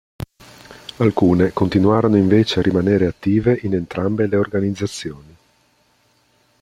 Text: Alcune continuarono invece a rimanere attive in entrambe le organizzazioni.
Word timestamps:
Alcune 0.97 1.51
continuarono 1.53 2.17
invece 2.17 2.57
a 2.57 2.63
rimanere 2.63 3.05
attive 3.05 3.59
in 3.61 3.75
entrambe 3.75 4.25
le 4.25 4.35
organizzazioni. 4.35 5.37